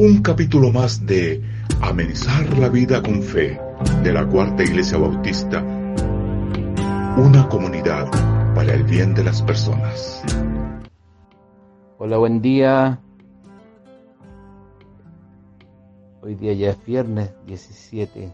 un 0.00 0.22
capítulo 0.22 0.72
más 0.72 1.04
de 1.04 1.42
Amenizar 1.82 2.58
la 2.58 2.70
vida 2.70 3.02
con 3.02 3.22
fe 3.22 3.60
de 4.02 4.12
la 4.14 4.26
Cuarta 4.26 4.62
Iglesia 4.62 4.96
Bautista, 4.96 5.62
una 7.18 7.46
comunidad 7.50 8.10
para 8.54 8.72
el 8.72 8.84
bien 8.84 9.12
de 9.12 9.24
las 9.24 9.42
personas. 9.42 10.22
Hola, 11.98 12.16
buen 12.16 12.40
día. 12.40 12.98
Hoy 16.22 16.34
día 16.34 16.54
ya 16.54 16.70
es 16.70 16.82
viernes 16.86 17.34
17. 17.44 18.32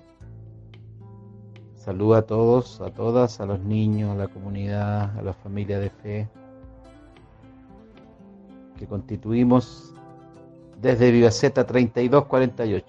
Saludo 1.74 2.14
a 2.14 2.22
todos, 2.22 2.80
a 2.80 2.92
todas, 2.92 3.40
a 3.40 3.46
los 3.46 3.58
niños, 3.58 4.12
a 4.12 4.14
la 4.14 4.28
comunidad, 4.28 5.18
a 5.18 5.22
la 5.22 5.32
familia 5.32 5.80
de 5.80 5.90
fe 5.90 6.28
que 8.78 8.86
constituimos 8.86 9.96
desde 10.80 11.10
Vivaceta 11.10 11.66
3248. 11.66 12.86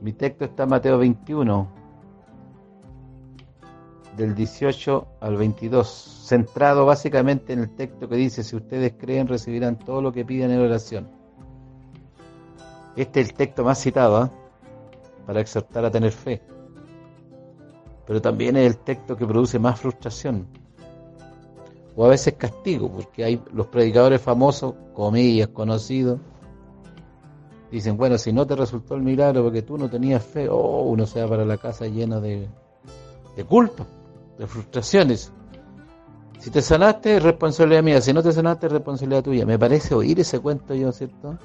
Mi 0.00 0.12
texto 0.12 0.44
está 0.44 0.62
en 0.64 0.68
Mateo 0.68 0.98
21, 0.98 1.68
del 4.16 4.34
18 4.34 5.06
al 5.20 5.36
22, 5.36 5.88
centrado 6.26 6.84
básicamente 6.84 7.52
en 7.52 7.60
el 7.60 7.70
texto 7.70 8.08
que 8.08 8.16
dice, 8.16 8.42
si 8.44 8.56
ustedes 8.56 8.94
creen 8.98 9.28
recibirán 9.28 9.78
todo 9.78 10.02
lo 10.02 10.12
que 10.12 10.24
piden 10.24 10.50
en 10.50 10.60
oración. 10.60 11.08
Este 12.96 13.20
es 13.20 13.28
el 13.28 13.34
texto 13.34 13.62
más 13.64 13.80
citado 13.80 14.26
¿eh? 14.26 14.30
para 15.24 15.40
exhortar 15.40 15.84
a 15.84 15.90
tener 15.90 16.10
fe. 16.10 16.42
Pero 18.06 18.20
también 18.20 18.56
es 18.56 18.66
el 18.66 18.78
texto 18.78 19.16
que 19.16 19.26
produce 19.26 19.58
más 19.58 19.80
frustración. 19.80 20.48
O 22.00 22.04
a 22.04 22.10
veces 22.10 22.34
castigo, 22.34 22.88
porque 22.88 23.24
hay 23.24 23.42
los 23.52 23.66
predicadores 23.66 24.22
famosos, 24.22 24.72
comillas, 24.94 25.48
conocidos, 25.48 26.20
dicen, 27.72 27.96
bueno, 27.96 28.16
si 28.18 28.32
no 28.32 28.46
te 28.46 28.54
resultó 28.54 28.94
el 28.94 29.02
milagro 29.02 29.42
porque 29.42 29.62
tú 29.62 29.76
no 29.76 29.90
tenías 29.90 30.22
fe, 30.22 30.48
oh, 30.48 30.82
uno 30.82 31.06
se 31.06 31.20
va 31.20 31.28
para 31.28 31.44
la 31.44 31.56
casa 31.56 31.88
lleno 31.88 32.20
de, 32.20 32.46
de 33.34 33.44
culpa, 33.44 33.84
de 34.38 34.46
frustraciones. 34.46 35.32
Si 36.38 36.52
te 36.52 36.62
sanaste, 36.62 37.16
es 37.16 37.22
responsabilidad 37.24 37.82
mía. 37.82 38.00
Si 38.00 38.12
no 38.12 38.22
te 38.22 38.30
sanaste, 38.30 38.68
es 38.68 38.72
responsabilidad 38.74 39.24
tuya. 39.24 39.44
Me 39.44 39.58
parece 39.58 39.92
oír 39.96 40.20
ese 40.20 40.38
cuento 40.38 40.76
yo, 40.76 40.92
¿cierto? 40.92 41.36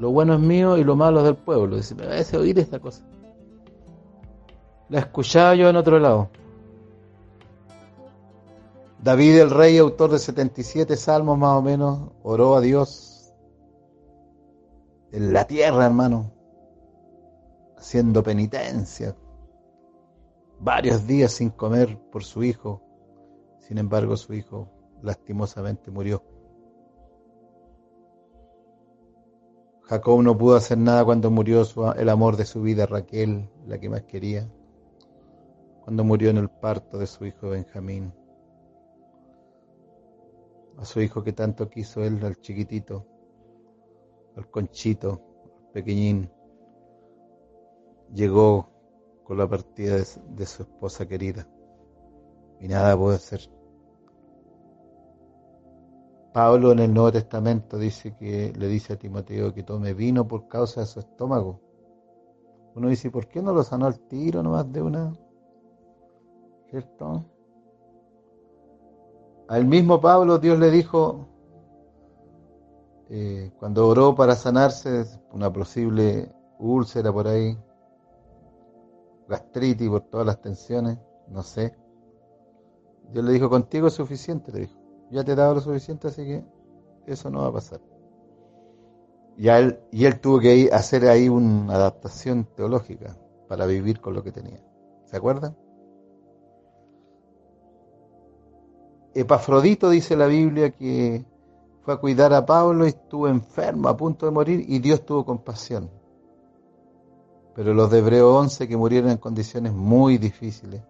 Lo 0.00 0.10
bueno 0.10 0.34
es 0.34 0.40
mío 0.40 0.76
y 0.76 0.82
lo 0.82 0.96
malo 0.96 1.20
es 1.20 1.26
del 1.26 1.36
pueblo. 1.36 1.76
Me 1.76 2.04
parece 2.04 2.36
oír 2.36 2.58
esta 2.58 2.80
cosa. 2.80 3.04
La 4.88 4.98
escuchaba 4.98 5.54
yo 5.54 5.68
en 5.68 5.76
otro 5.76 6.00
lado. 6.00 6.30
David 9.04 9.38
el 9.38 9.50
rey, 9.50 9.76
autor 9.76 10.12
de 10.12 10.18
77 10.18 10.96
salmos 10.96 11.36
más 11.36 11.58
o 11.58 11.60
menos, 11.60 12.10
oró 12.22 12.54
a 12.54 12.62
Dios 12.62 13.34
en 15.12 15.30
la 15.34 15.46
tierra, 15.46 15.84
hermano, 15.84 16.32
haciendo 17.76 18.22
penitencia, 18.22 19.14
varios 20.58 21.06
días 21.06 21.32
sin 21.32 21.50
comer 21.50 22.00
por 22.10 22.24
su 22.24 22.44
hijo. 22.44 22.80
Sin 23.58 23.76
embargo, 23.76 24.16
su 24.16 24.32
hijo 24.32 24.70
lastimosamente 25.02 25.90
murió. 25.90 26.24
Jacob 29.82 30.22
no 30.22 30.38
pudo 30.38 30.56
hacer 30.56 30.78
nada 30.78 31.04
cuando 31.04 31.30
murió 31.30 31.62
el 31.94 32.08
amor 32.08 32.38
de 32.38 32.46
su 32.46 32.62
vida, 32.62 32.86
Raquel, 32.86 33.50
la 33.66 33.78
que 33.78 33.90
más 33.90 34.04
quería, 34.04 34.50
cuando 35.82 36.04
murió 36.04 36.30
en 36.30 36.38
el 36.38 36.48
parto 36.48 36.96
de 36.96 37.06
su 37.06 37.26
hijo 37.26 37.50
Benjamín. 37.50 38.23
A 40.78 40.84
su 40.84 41.00
hijo 41.00 41.22
que 41.22 41.32
tanto 41.32 41.68
quiso 41.68 42.02
él, 42.02 42.24
al 42.24 42.36
chiquitito, 42.40 43.06
al 44.36 44.50
conchito, 44.50 45.20
al 45.44 45.72
pequeñín, 45.72 46.30
llegó 48.12 48.68
con 49.24 49.38
la 49.38 49.48
partida 49.48 49.96
de, 49.96 50.46
su 50.46 50.62
esposa 50.62 51.06
querida. 51.06 51.48
Y 52.60 52.68
nada 52.68 52.96
puede 52.96 53.16
hacer. 53.16 53.40
Pablo 56.32 56.72
en 56.72 56.80
el 56.80 56.92
Nuevo 56.92 57.12
Testamento 57.12 57.78
dice 57.78 58.16
que 58.16 58.52
le 58.56 58.66
dice 58.68 58.94
a 58.94 58.98
Timoteo 58.98 59.54
que 59.54 59.62
tome 59.62 59.94
vino 59.94 60.26
por 60.26 60.48
causa 60.48 60.80
de 60.80 60.86
su 60.86 60.98
estómago. 60.98 61.60
Uno 62.74 62.88
dice, 62.88 63.10
¿por 63.10 63.28
qué 63.28 63.40
no 63.40 63.52
lo 63.52 63.62
sanó 63.62 63.86
al 63.86 64.00
tiro 64.00 64.42
nomás 64.42 64.70
de 64.72 64.82
una? 64.82 65.12
¿Cierto? 66.70 67.24
Al 69.48 69.66
mismo 69.66 70.00
Pablo 70.00 70.38
Dios 70.38 70.58
le 70.58 70.70
dijo, 70.70 71.28
eh, 73.10 73.52
cuando 73.58 73.86
oró 73.86 74.14
para 74.14 74.34
sanarse 74.34 75.04
una 75.32 75.52
posible 75.52 76.32
úlcera 76.58 77.12
por 77.12 77.28
ahí, 77.28 77.58
gastritis 79.28 79.88
por 79.88 80.00
todas 80.02 80.26
las 80.26 80.40
tensiones, 80.40 80.98
no 81.28 81.42
sé. 81.42 81.76
Dios 83.12 83.24
le 83.24 83.32
dijo, 83.32 83.50
contigo 83.50 83.88
es 83.88 83.94
suficiente, 83.94 84.50
le 84.52 84.60
dijo. 84.60 84.80
Ya 85.10 85.22
te 85.22 85.32
he 85.32 85.34
dado 85.34 85.54
lo 85.54 85.60
suficiente, 85.60 86.08
así 86.08 86.24
que 86.24 86.44
eso 87.06 87.30
no 87.30 87.42
va 87.42 87.48
a 87.48 87.52
pasar. 87.52 87.80
Y 89.36 89.48
él, 89.48 89.78
y 89.90 90.06
él 90.06 90.20
tuvo 90.20 90.40
que 90.40 90.70
hacer 90.72 91.06
ahí 91.06 91.28
una 91.28 91.74
adaptación 91.74 92.46
teológica 92.56 93.16
para 93.48 93.66
vivir 93.66 94.00
con 94.00 94.14
lo 94.14 94.22
que 94.22 94.32
tenía. 94.32 94.64
¿Se 95.04 95.16
acuerdan? 95.16 95.56
Epafrodito 99.14 99.90
dice 99.90 100.16
la 100.16 100.26
Biblia 100.26 100.70
que 100.70 101.24
fue 101.82 101.94
a 101.94 101.98
cuidar 101.98 102.32
a 102.32 102.44
Pablo 102.44 102.84
y 102.84 102.88
estuvo 102.88 103.28
enfermo, 103.28 103.88
a 103.88 103.96
punto 103.96 104.26
de 104.26 104.32
morir, 104.32 104.64
y 104.66 104.78
Dios 104.80 105.04
tuvo 105.04 105.24
compasión. 105.24 105.90
Pero 107.54 107.72
los 107.74 107.90
de 107.90 107.98
Hebreo 107.98 108.36
11 108.36 108.66
que 108.66 108.76
murieron 108.76 109.10
en 109.10 109.18
condiciones 109.18 109.72
muy 109.72 110.18
difíciles, 110.18 110.82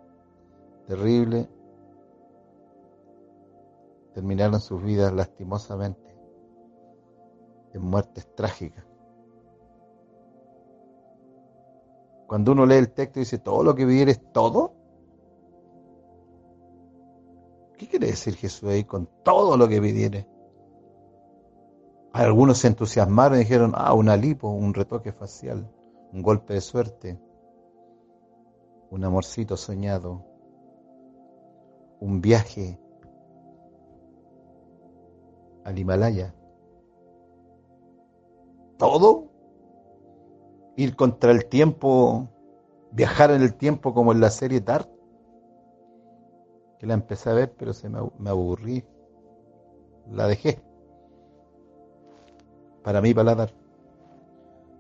terribles, 0.87 1.49
terminaron 4.15 4.61
sus 4.61 4.83
vidas 4.83 5.13
lastimosamente 5.13 6.17
en 7.75 7.83
muertes 7.83 8.27
trágicas. 8.35 8.85
Cuando 12.27 12.53
uno 12.53 12.65
lee 12.65 12.77
el 12.77 12.93
texto 12.93 13.19
y 13.19 13.23
dice, 13.23 13.39
todo 13.39 13.63
lo 13.63 13.75
que 13.75 13.85
vivir 13.85 14.09
es 14.09 14.33
todo, 14.33 14.73
¿qué 17.77 17.89
quiere 17.89 18.09
decir 18.09 18.35
Jesús 18.35 18.69
ahí 18.69 18.85
con 18.85 19.09
todo 19.23 19.57
lo 19.57 19.69
que 19.69 19.81
viviere? 19.81 20.27
Algunos 22.13 22.59
se 22.59 22.69
entusiasmaron 22.69 23.39
y 23.39 23.41
dijeron, 23.41 23.73
ah, 23.75 23.93
una 23.95 24.17
lipo, 24.17 24.49
un 24.49 24.73
retoque 24.73 25.13
facial 25.13 25.69
un 26.15 26.23
golpe 26.23 26.55
de 26.55 26.61
suerte, 26.61 27.21
un 28.91 29.05
amorcito 29.05 29.57
soñado, 29.57 30.25
un 31.99 32.21
viaje 32.21 32.79
al 35.65 35.77
Himalaya. 35.77 36.33
Todo, 38.79 39.29
ir 40.77 40.95
contra 40.95 41.33
el 41.33 41.47
tiempo, 41.47 42.29
viajar 42.93 43.33
en 43.33 43.43
el 43.43 43.55
tiempo 43.57 43.93
como 43.93 44.13
en 44.13 44.21
la 44.21 44.31
serie 44.31 44.61
Dark, 44.61 44.89
la 46.87 46.95
empecé 46.95 47.31
a 47.31 47.35
ver, 47.35 47.55
pero 47.57 47.73
se 47.73 47.89
me, 47.89 47.99
me 48.19 48.31
aburrí, 48.31 48.85
la 50.11 50.27
dejé 50.27 50.63
para 52.85 53.01
mí 53.01 53.15
paladar. 53.15 53.53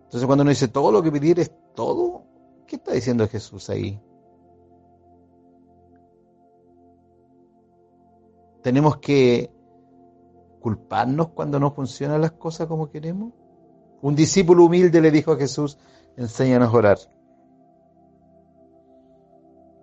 Entonces 0.05 0.27
cuando 0.27 0.43
uno 0.43 0.51
dice 0.51 0.69
todo 0.69 0.93
lo 0.93 1.03
que 1.03 1.11
pedir 1.11 1.41
es 1.41 1.51
todo, 1.75 2.23
¿qué 2.67 2.77
está 2.77 2.93
diciendo 2.93 3.27
Jesús 3.27 3.69
ahí? 3.71 4.01
Tenemos 8.63 8.99
que 8.99 9.51
culparnos 10.61 11.29
cuando 11.29 11.59
no 11.59 11.73
funcionan 11.73 12.21
las 12.21 12.33
cosas 12.33 12.67
como 12.67 12.89
queremos. 12.89 13.33
Un 14.01 14.15
discípulo 14.15 14.65
humilde 14.65 15.01
le 15.01 15.11
dijo 15.11 15.33
a 15.33 15.37
Jesús, 15.37 15.79
enséñanos 16.17 16.73
a 16.73 16.77
orar. 16.77 16.99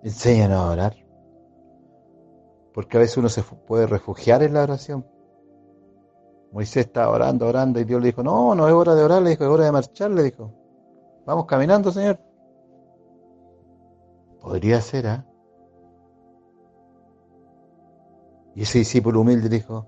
Enséñanos 0.04 0.58
a 0.58 0.72
orar. 0.72 0.96
Porque 2.74 2.98
a 2.98 3.00
veces 3.00 3.18
uno 3.18 3.30
se 3.30 3.44
puede 3.44 3.88
refugiar 3.88 4.44
en 4.44 4.54
la 4.54 4.64
oración. 4.64 5.06
Moisés 6.52 6.86
estaba 6.88 7.12
orando, 7.12 7.48
orando, 7.48 7.80
y 7.80 7.86
Dios 7.86 8.02
le 8.02 8.08
dijo, 8.08 8.24
no, 8.24 8.56
no 8.56 8.68
es 8.68 8.74
hora 8.74 8.94
de 8.96 9.04
orar, 9.04 9.22
le 9.22 9.32
dijo, 9.32 9.44
es 9.44 9.50
hora 9.50 9.66
de 9.66 9.72
marchar, 9.72 10.12
le 10.12 10.24
dijo. 10.24 10.52
Vamos 11.26 11.46
caminando, 11.46 11.92
Señor. 11.92 12.20
Podría 14.42 14.82
ser, 14.82 15.08
¿ah? 15.08 15.26
Y 18.56 18.64
ese 18.64 18.80
discípulo 18.80 19.22
humilde 19.22 19.48
dijo, 19.48 19.88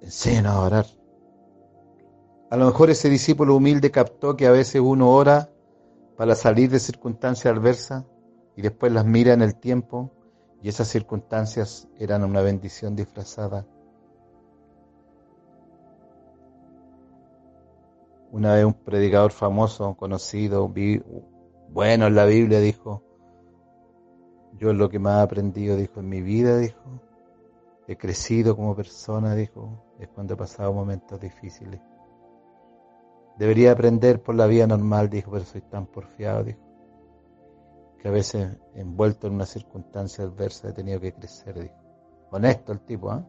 enséñanos 0.00 0.52
a 0.52 0.60
orar. 0.60 0.86
A 2.50 2.56
lo 2.56 2.66
mejor 2.66 2.90
ese 2.90 3.08
discípulo 3.08 3.56
humilde 3.56 3.90
captó 3.90 4.36
que 4.36 4.46
a 4.46 4.50
veces 4.50 4.80
uno 4.80 5.10
ora 5.10 5.48
para 6.16 6.34
salir 6.34 6.70
de 6.70 6.78
circunstancias 6.78 7.54
adversas 7.54 8.04
y 8.56 8.62
después 8.62 8.92
las 8.92 9.06
mira 9.06 9.32
en 9.32 9.42
el 9.42 9.56
tiempo 9.56 10.12
y 10.64 10.70
esas 10.70 10.88
circunstancias 10.88 11.86
eran 11.98 12.24
una 12.24 12.40
bendición 12.40 12.96
disfrazada 12.96 13.66
Una 18.32 18.54
vez 18.54 18.64
un 18.64 18.72
predicador 18.72 19.30
famoso, 19.30 19.94
conocido, 19.94 20.72
bueno 21.68 22.06
en 22.06 22.14
la 22.16 22.24
Biblia, 22.24 22.58
dijo, 22.60 23.02
yo 24.58 24.72
lo 24.72 24.88
que 24.88 24.98
más 24.98 25.20
he 25.20 25.22
aprendido, 25.22 25.76
dijo, 25.76 26.00
en 26.00 26.08
mi 26.08 26.20
vida, 26.20 26.58
dijo, 26.58 27.00
he 27.86 27.96
crecido 27.96 28.56
como 28.56 28.74
persona, 28.74 29.36
dijo, 29.36 29.84
es 30.00 30.08
cuando 30.08 30.34
he 30.34 30.36
pasado 30.36 30.72
momentos 30.72 31.20
difíciles. 31.20 31.80
Debería 33.38 33.70
aprender 33.70 34.20
por 34.20 34.34
la 34.34 34.46
vida 34.46 34.66
normal, 34.66 35.10
dijo, 35.10 35.30
pero 35.30 35.44
soy 35.44 35.60
tan 35.60 35.86
porfiado, 35.86 36.42
dijo, 36.42 36.63
que 38.04 38.08
a 38.08 38.12
veces 38.12 38.54
envuelto 38.74 39.28
en 39.28 39.32
una 39.32 39.46
circunstancia 39.46 40.24
adversa 40.24 40.68
he 40.68 40.72
tenido 40.74 41.00
que 41.00 41.14
crecer, 41.14 41.58
dijo. 41.58 41.74
Honesto 42.30 42.72
el 42.72 42.80
tipo, 42.80 43.10
¿ah? 43.10 43.26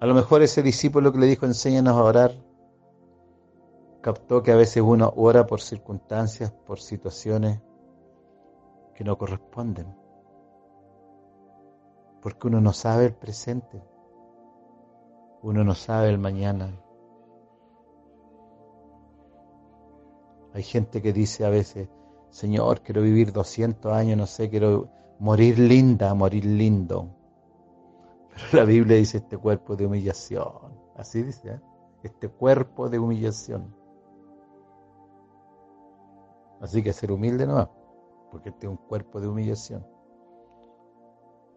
A 0.00 0.06
lo 0.06 0.14
mejor 0.14 0.40
ese 0.40 0.62
discípulo 0.62 1.12
que 1.12 1.18
le 1.18 1.26
dijo, 1.26 1.44
enséñanos 1.44 1.94
a 1.94 2.02
orar, 2.02 2.32
captó 4.00 4.42
que 4.42 4.50
a 4.50 4.56
veces 4.56 4.82
uno 4.82 5.12
ora 5.14 5.44
por 5.44 5.60
circunstancias, 5.60 6.52
por 6.52 6.80
situaciones 6.80 7.60
que 8.94 9.04
no 9.04 9.18
corresponden, 9.18 9.94
porque 12.22 12.46
uno 12.46 12.62
no 12.62 12.72
sabe 12.72 13.04
el 13.04 13.14
presente, 13.14 13.82
uno 15.42 15.64
no 15.64 15.74
sabe 15.74 16.08
el 16.08 16.16
mañana. 16.16 16.70
Hay 20.54 20.62
gente 20.62 21.02
que 21.02 21.12
dice 21.12 21.44
a 21.44 21.50
veces, 21.50 21.90
Señor, 22.34 22.80
quiero 22.80 23.00
vivir 23.00 23.32
200 23.32 23.92
años, 23.92 24.18
no 24.18 24.26
sé, 24.26 24.50
quiero 24.50 24.88
morir 25.20 25.56
linda, 25.56 26.12
morir 26.14 26.44
lindo. 26.44 27.14
Pero 28.34 28.64
la 28.64 28.64
Biblia 28.64 28.96
dice 28.96 29.18
este 29.18 29.38
cuerpo 29.38 29.76
de 29.76 29.86
humillación. 29.86 30.52
Así 30.96 31.22
dice, 31.22 31.48
¿eh? 31.52 31.60
este 32.02 32.28
cuerpo 32.28 32.88
de 32.88 32.98
humillación. 32.98 33.72
Así 36.60 36.82
que 36.82 36.92
ser 36.92 37.12
humilde 37.12 37.46
no, 37.46 37.70
porque 38.32 38.48
este 38.48 38.66
es 38.66 38.70
un 38.70 38.78
cuerpo 38.78 39.20
de 39.20 39.28
humillación. 39.28 39.86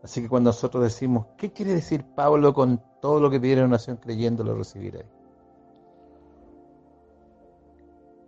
Así 0.03 0.21
que 0.21 0.29
cuando 0.29 0.49
nosotros 0.49 0.83
decimos, 0.83 1.25
¿qué 1.37 1.51
quiere 1.51 1.73
decir 1.73 2.05
Pablo 2.13 2.53
con 2.53 2.83
todo 3.01 3.19
lo 3.19 3.31
que 3.31 3.39
pidieron 3.39 3.65
una 3.65 3.77
nación 3.77 3.97
creyendo 3.97 4.43
lo 4.43 4.53
recibiré? 4.53 5.07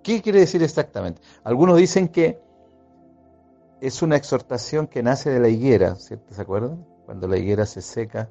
¿Qué 0.03 0.21
quiere 0.21 0.39
decir 0.39 0.63
exactamente? 0.63 1.21
Algunos 1.43 1.77
dicen 1.77 2.07
que 2.07 2.39
es 3.81 4.01
una 4.01 4.15
exhortación 4.15 4.87
que 4.87 5.03
nace 5.03 5.29
de 5.29 5.39
la 5.39 5.49
higuera, 5.49 5.95
¿cierto? 5.95 6.33
¿Se 6.33 6.41
acuerdan? 6.41 6.85
Cuando 7.05 7.27
la 7.27 7.37
higuera 7.37 7.65
se 7.65 7.81
seca, 7.81 8.29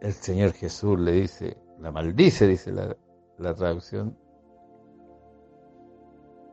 el 0.00 0.12
Señor 0.12 0.52
Jesús 0.52 0.98
le 0.98 1.12
dice, 1.12 1.56
la 1.78 1.90
maldice, 1.90 2.46
dice 2.46 2.72
la, 2.72 3.54
traducción. 3.54 4.16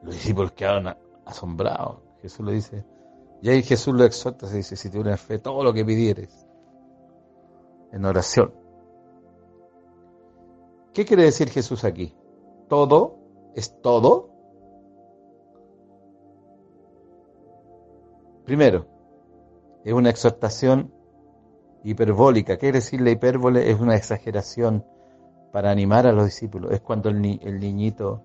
Los 0.01 0.15
discípulos 0.15 0.51
quedaron 0.51 0.95
asombrados. 1.25 2.00
Jesús 2.21 2.45
le 2.45 2.53
dice, 2.53 2.86
y 3.41 3.50
ahí 3.50 3.63
Jesús 3.63 3.94
lo 3.94 4.03
exhorta, 4.06 4.47
se 4.47 4.57
dice, 4.57 4.75
si 4.75 4.89
tienes 4.89 5.19
fe, 5.19 5.39
todo 5.39 5.63
lo 5.63 5.74
que 5.74 5.83
pidieres 5.83 6.45
en 7.91 8.06
oración. 8.06 8.62
¿Qué 10.93 11.05
quiere 11.05 11.23
decir 11.23 11.49
Jesús 11.49 11.83
aquí? 11.83 12.13
¿Todo 12.69 13.17
es 13.55 13.81
todo? 13.81 14.29
Primero, 18.45 18.85
es 19.83 19.93
una 19.93 20.09
exhortación 20.09 20.93
hiperbólica. 21.83 22.53
¿Qué 22.53 22.59
quiere 22.59 22.77
decir 22.79 23.01
la 23.01 23.11
hipérbole? 23.11 23.71
Es 23.71 23.79
una 23.79 23.95
exageración 23.95 24.85
para 25.51 25.71
animar 25.71 26.05
a 26.07 26.11
los 26.11 26.25
discípulos. 26.25 26.71
Es 26.71 26.81
cuando 26.81 27.09
el, 27.09 27.21
niñito, 27.21 28.21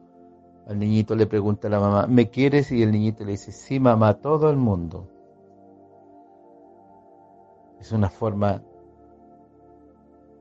al 0.66 0.78
niñito 0.78 1.14
le 1.14 1.26
pregunta 1.26 1.68
a 1.68 1.70
la 1.70 1.80
mamá, 1.80 2.06
¿me 2.06 2.28
quieres? 2.28 2.72
Y 2.72 2.82
el 2.82 2.92
niñito 2.92 3.24
le 3.24 3.32
dice, 3.32 3.52
sí, 3.52 3.80
mamá, 3.80 4.14
todo 4.14 4.50
el 4.50 4.56
mundo. 4.56 5.08
Es 7.80 7.92
una 7.92 8.10
forma 8.10 8.62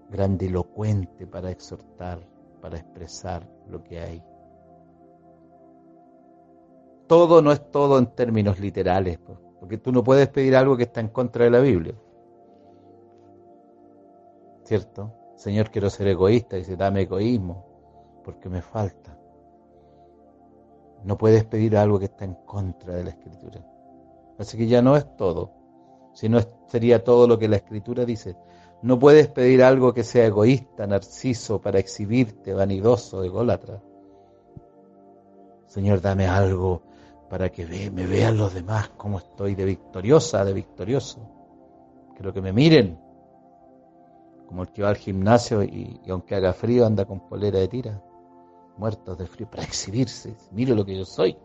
grandilocuente 0.10 1.28
para 1.28 1.52
exhortar, 1.52 2.20
para 2.62 2.78
expresar 2.78 3.48
lo 3.70 3.84
que 3.84 4.00
hay. 4.00 4.24
Todo 7.08 7.42
no 7.42 7.52
es 7.52 7.72
todo 7.72 7.98
en 8.00 8.08
términos 8.08 8.60
literales, 8.60 9.20
porque 9.60 9.78
tú 9.78 9.92
no 9.92 10.04
puedes 10.04 10.28
pedir 10.30 10.56
algo 10.56 10.76
que 10.76 10.84
está 10.84 11.00
en 11.00 11.10
contra 11.10 11.46
de 11.46 11.52
la 11.52 11.60
Biblia. 11.60 11.96
¿cierto? 14.68 15.14
Señor, 15.36 15.72
quiero 15.72 15.90
ser 15.90 16.08
egoísta, 16.08 16.58
dice, 16.58 16.76
dame 16.76 17.04
egoísmo, 17.04 17.66
porque 18.24 18.50
me 18.50 18.62
falta. 18.62 19.18
No 21.06 21.18
puedes 21.18 21.46
pedir 21.46 21.78
algo 21.78 22.00
que 22.00 22.06
está 22.06 22.26
en 22.26 22.34
contra 22.46 22.96
de 22.96 23.06
la 23.06 23.12
escritura. 23.12 23.66
Así 24.38 24.58
que 24.58 24.68
ya 24.68 24.82
no 24.82 24.98
es 24.98 25.16
todo, 25.16 25.54
sino 26.14 26.40
sería 26.68 27.02
todo 27.02 27.28
lo 27.28 27.40
que 27.40 27.48
la 27.48 27.56
escritura 27.56 28.04
dice. 28.04 28.36
No 28.82 29.00
puedes 29.00 29.28
pedir 29.28 29.64
algo 29.64 29.94
que 29.94 30.04
sea 30.04 30.26
egoísta, 30.26 30.86
narciso, 30.86 31.60
para 31.60 31.80
exhibirte, 31.80 32.54
vanidoso, 32.54 33.24
ególatra. 33.24 33.82
Señor, 35.66 36.02
dame 36.02 36.28
algo 36.28 36.84
para 37.30 37.50
que 37.50 37.66
me 37.92 38.06
vean 38.06 38.38
los 38.38 38.54
demás 38.54 38.90
como 38.90 39.18
estoy 39.18 39.56
de 39.56 39.66
victoriosa, 39.66 40.46
de 40.46 40.54
victorioso. 40.54 41.20
Quiero 42.16 42.34
que 42.34 42.42
me 42.42 42.54
miren 42.54 43.00
como 44.48 44.62
el 44.62 44.70
que 44.70 44.82
va 44.82 44.90
al 44.90 44.96
gimnasio 44.96 45.62
y, 45.62 46.00
aunque 46.10 46.36
haga 46.36 46.54
frío 46.54 46.86
anda 46.86 47.06
con 47.06 47.28
polera 47.28 47.60
de 47.60 47.68
tira, 47.68 48.02
muertos 48.78 49.18
de 49.18 49.28
frío, 49.28 49.50
para 49.50 49.64
exhibirse, 49.64 50.36
mire 50.52 50.74
lo 50.74 50.86
que 50.86 50.98
yo 50.98 51.04
soy. 51.04 51.38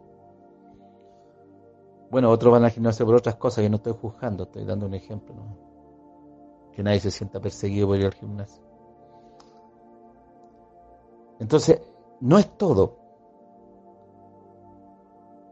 Bueno, 2.11 2.31
otros 2.31 2.53
van 2.53 2.65
al 2.65 2.71
gimnasio 2.71 3.05
por 3.05 3.17
otras 3.17 3.37
cosas, 3.37 3.65
yo 3.65 3.71
no 3.71 3.77
estoy 3.77 3.95
juzgando, 4.01 4.45
estoy 4.45 4.65
dando 4.65 4.87
un 4.87 4.95
ejemplo, 4.95 5.35
que 6.73 6.83
nadie 6.83 7.01
se 7.01 7.11
sienta 7.11 7.41
perseguido 7.41 7.87
por 7.87 7.99
ir 7.99 8.07
al 8.07 8.15
gimnasio. 8.15 8.63
Entonces, 11.39 11.81
no 12.21 12.39
es 12.39 12.57
todo. 12.57 12.99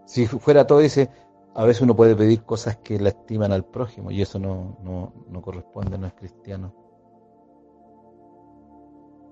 Si 0.07 0.27
fuera 0.27 0.67
todo, 0.67 0.79
dice, 0.79 1.11
a 1.55 1.65
veces 1.65 1.83
uno 1.83 1.95
puede 1.95 2.17
pedir 2.17 2.45
cosas 2.45 2.77
que 2.79 2.99
lastiman 2.99 3.53
al 3.53 3.65
prójimo 3.65 4.11
y 4.11 4.23
eso 4.23 4.39
no, 4.39 4.77
no, 4.83 5.13
no 5.29 5.43
corresponde, 5.43 5.99
no 5.99 6.07
es 6.07 6.15
cristiano. 6.15 6.75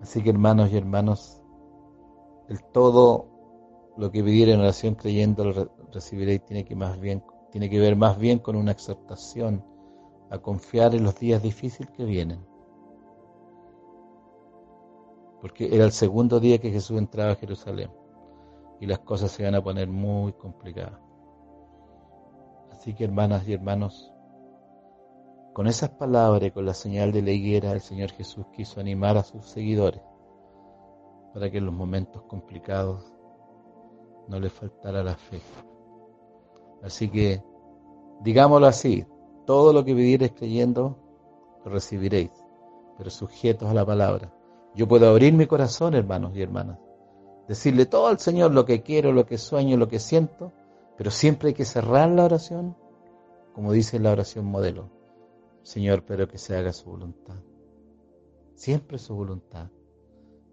Así 0.00 0.22
que 0.22 0.30
hermanos 0.30 0.70
y 0.70 0.76
hermanos, 0.76 1.42
el 2.48 2.62
todo 2.64 3.26
lo 3.96 4.10
que 4.10 4.22
pidiera 4.22 4.52
en 4.52 4.60
oración 4.60 4.94
creyendo 4.94 5.44
lo 5.44 5.72
recibiréis 5.92 6.44
tiene 6.44 6.64
que 6.64 6.76
más 6.76 6.98
bien 7.00 7.22
tiene 7.50 7.68
que 7.70 7.80
ver 7.80 7.96
más 7.96 8.18
bien 8.18 8.38
con 8.38 8.56
una 8.56 8.72
exhortación 8.72 9.64
a 10.30 10.38
confiar 10.38 10.94
en 10.94 11.04
los 11.04 11.18
días 11.18 11.42
difíciles 11.42 11.90
que 11.92 12.04
vienen. 12.04 12.44
Porque 15.40 15.74
era 15.74 15.84
el 15.84 15.92
segundo 15.92 16.40
día 16.40 16.58
que 16.58 16.70
Jesús 16.70 16.98
entraba 16.98 17.32
a 17.32 17.36
Jerusalén 17.36 17.90
y 18.80 18.86
las 18.86 18.98
cosas 19.00 19.30
se 19.30 19.44
van 19.44 19.54
a 19.54 19.62
poner 19.62 19.88
muy 19.88 20.32
complicadas. 20.32 21.00
Así 22.72 22.94
que 22.94 23.04
hermanas 23.04 23.46
y 23.48 23.54
hermanos, 23.54 24.12
con 25.52 25.66
esas 25.66 25.90
palabras 25.90 26.42
y 26.42 26.50
con 26.50 26.66
la 26.66 26.74
señal 26.74 27.12
de 27.12 27.22
la 27.22 27.30
higuera, 27.30 27.72
el 27.72 27.80
Señor 27.80 28.10
Jesús 28.10 28.46
quiso 28.52 28.80
animar 28.80 29.16
a 29.16 29.24
sus 29.24 29.44
seguidores 29.46 30.00
para 31.32 31.50
que 31.50 31.58
en 31.58 31.66
los 31.66 31.74
momentos 31.74 32.22
complicados 32.22 33.12
no 34.28 34.38
les 34.38 34.52
faltara 34.52 35.02
la 35.02 35.14
fe. 35.14 35.40
Así 36.82 37.08
que, 37.08 37.42
digámoslo 38.20 38.66
así, 38.66 39.04
todo 39.48 39.72
lo 39.72 39.82
que 39.82 39.94
pidiereis 39.94 40.32
creyendo, 40.32 40.94
lo 41.64 41.70
recibiréis, 41.70 42.30
pero 42.98 43.08
sujetos 43.08 43.66
a 43.70 43.72
la 43.72 43.86
palabra. 43.86 44.30
Yo 44.74 44.86
puedo 44.86 45.08
abrir 45.08 45.32
mi 45.32 45.46
corazón, 45.46 45.94
hermanos 45.94 46.36
y 46.36 46.42
hermanas, 46.42 46.78
decirle 47.48 47.86
todo 47.86 48.08
al 48.08 48.18
Señor 48.18 48.52
lo 48.52 48.66
que 48.66 48.82
quiero, 48.82 49.10
lo 49.10 49.24
que 49.24 49.38
sueño, 49.38 49.78
lo 49.78 49.88
que 49.88 50.00
siento, 50.00 50.52
pero 50.98 51.10
siempre 51.10 51.48
hay 51.48 51.54
que 51.54 51.64
cerrar 51.64 52.10
la 52.10 52.26
oración, 52.26 52.76
como 53.54 53.72
dice 53.72 53.98
la 53.98 54.12
oración 54.12 54.44
modelo. 54.44 54.90
Señor, 55.62 56.04
pero 56.04 56.28
que 56.28 56.36
se 56.36 56.54
haga 56.54 56.74
su 56.74 56.90
voluntad. 56.90 57.36
Siempre 58.54 58.98
su 58.98 59.14
voluntad 59.14 59.70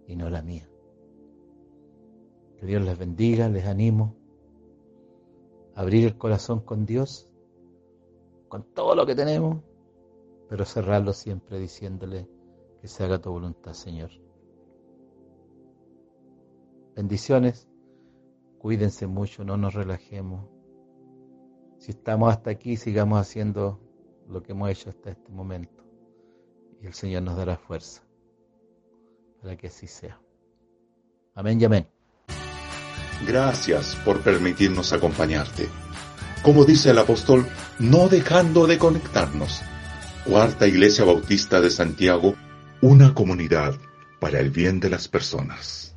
y 0.06 0.16
no 0.16 0.30
la 0.30 0.40
mía. 0.40 0.70
Que 2.58 2.64
Dios 2.64 2.82
les 2.82 2.96
bendiga, 2.96 3.50
les 3.50 3.66
animo 3.66 4.14
a 5.74 5.82
abrir 5.82 6.06
el 6.06 6.16
corazón 6.16 6.60
con 6.60 6.86
Dios, 6.86 7.28
con 8.48 8.64
todo 8.74 8.94
lo 8.94 9.06
que 9.06 9.14
tenemos, 9.14 9.62
pero 10.48 10.64
cerrarlo 10.64 11.12
siempre 11.12 11.58
diciéndole 11.58 12.28
que 12.80 12.88
se 12.88 13.04
haga 13.04 13.18
tu 13.18 13.30
voluntad, 13.30 13.72
Señor. 13.72 14.10
Bendiciones, 16.94 17.68
cuídense 18.58 19.06
mucho, 19.06 19.44
no 19.44 19.56
nos 19.56 19.74
relajemos. 19.74 20.48
Si 21.78 21.90
estamos 21.90 22.32
hasta 22.32 22.50
aquí, 22.50 22.76
sigamos 22.76 23.20
haciendo 23.20 23.80
lo 24.28 24.42
que 24.42 24.52
hemos 24.52 24.70
hecho 24.70 24.90
hasta 24.90 25.10
este 25.10 25.30
momento. 25.30 25.84
Y 26.80 26.86
el 26.86 26.94
Señor 26.94 27.22
nos 27.22 27.36
dará 27.36 27.56
fuerza 27.56 28.02
para 29.40 29.56
que 29.56 29.68
así 29.68 29.86
sea. 29.86 30.20
Amén 31.34 31.60
y 31.60 31.64
amén. 31.64 31.86
Gracias 33.26 33.96
por 34.04 34.20
permitirnos 34.20 34.92
acompañarte. 34.92 35.68
Como 36.46 36.64
dice 36.64 36.90
el 36.90 36.98
apóstol, 36.98 37.44
no 37.80 38.08
dejando 38.08 38.68
de 38.68 38.78
conectarnos. 38.78 39.62
Cuarta 40.24 40.68
Iglesia 40.68 41.04
Bautista 41.04 41.60
de 41.60 41.70
Santiago, 41.70 42.36
una 42.80 43.14
comunidad 43.14 43.74
para 44.20 44.38
el 44.38 44.52
bien 44.52 44.78
de 44.78 44.88
las 44.88 45.08
personas. 45.08 45.95